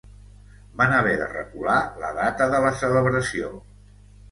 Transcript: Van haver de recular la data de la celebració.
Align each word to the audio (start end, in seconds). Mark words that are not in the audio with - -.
Van 0.79 0.95
haver 0.99 1.11
de 1.19 1.27
recular 1.33 1.77
la 2.05 2.11
data 2.23 2.49
de 2.57 2.65
la 2.67 2.73
celebració. 2.83 3.55